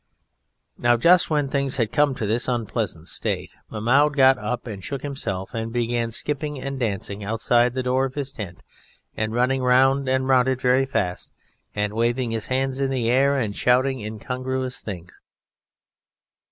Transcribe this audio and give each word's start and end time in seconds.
Now, 0.79 0.97
just 0.97 1.29
when 1.29 1.47
things 1.47 1.75
had 1.75 1.91
come 1.91 2.15
to 2.15 2.25
this 2.25 2.47
unpleasant 2.47 3.07
state 3.07 3.53
Mahmoud 3.69 4.15
got 4.17 4.39
up 4.39 4.65
and 4.65 4.83
shook 4.83 5.03
himself 5.03 5.53
and 5.53 5.71
began 5.71 6.09
skipping 6.09 6.59
and 6.59 6.79
dancing 6.79 7.23
outside 7.23 7.75
the 7.75 7.83
door 7.83 8.05
of 8.05 8.15
his 8.15 8.31
tent 8.31 8.63
and 9.15 9.31
running 9.31 9.61
round 9.61 10.09
and 10.09 10.27
round 10.27 10.47
it 10.47 10.59
very 10.59 10.87
fast, 10.87 11.29
and 11.75 11.93
waving 11.93 12.31
his 12.31 12.47
hands 12.47 12.79
in 12.79 12.89
the 12.89 13.11
air, 13.11 13.37
and 13.37 13.55
shouting 13.55 13.99
incongruous 14.01 14.81
things. 14.81 15.11